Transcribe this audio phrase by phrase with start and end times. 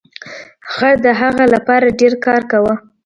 [0.73, 2.75] خر د هغه لپاره ډیر کار کاوه.